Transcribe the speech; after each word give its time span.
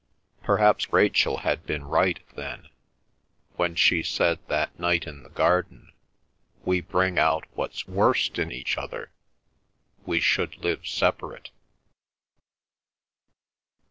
Perhaps 0.41 0.91
Rachel 0.91 1.37
had 1.45 1.63
been 1.67 1.83
right, 1.83 2.19
then, 2.35 2.69
when 3.55 3.75
she 3.75 4.01
said 4.01 4.39
that 4.47 4.79
night 4.79 5.05
in 5.05 5.21
the 5.21 5.29
garden, 5.29 5.91
"We 6.65 6.81
bring 6.81 7.19
out 7.19 7.45
what's 7.53 7.87
worst 7.87 8.39
in 8.39 8.51
each 8.51 8.79
other—we 8.79 10.19
should 10.19 10.57
live 10.57 10.87
separate." 10.87 11.51